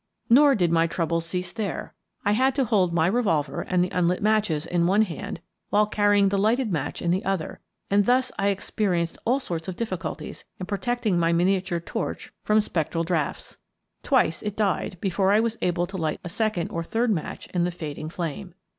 Nor 0.31 0.55
did 0.55 0.71
my 0.71 0.87
troubles 0.87 1.27
cease 1.27 1.51
there. 1.51 1.93
I 2.25 2.31
had 2.31 2.55
to 2.55 2.65
hold 2.65 2.91
my 2.91 3.05
revolver 3.05 3.61
and 3.61 3.83
the 3.83 3.91
unlit 3.95 4.23
matches 4.23 4.65
in 4.65 4.87
one 4.87 5.03
hand 5.03 5.41
while 5.69 5.85
carrying 5.85 6.29
the 6.29 6.39
lighted 6.39 6.71
match 6.71 7.03
in 7.03 7.11
the 7.11 7.23
other, 7.23 7.59
and 7.91 8.07
thus 8.07 8.31
I 8.39 8.47
experienced 8.47 9.19
all 9.25 9.39
sorts 9.39 9.67
of 9.67 9.75
difficulties 9.75 10.43
in 10.59 10.65
pro 10.65 10.79
tecting 10.79 11.19
my 11.19 11.33
miniature 11.33 11.79
torch 11.79 12.33
from 12.43 12.61
spectral 12.61 13.03
draughts. 13.03 13.57
Twice 14.01 14.41
it 14.41 14.57
died 14.57 14.97
before 15.01 15.31
I 15.31 15.39
was 15.39 15.59
able 15.61 15.85
to 15.85 15.97
light 15.97 16.19
a 16.23 16.29
second 16.29 16.71
or 16.71 16.83
third 16.83 17.11
match 17.11 17.45
in 17.53 17.63
the 17.63 17.69
fading 17.69 18.09
flame. 18.09 18.55